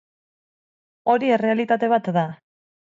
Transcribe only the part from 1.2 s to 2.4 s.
errealitate bat da.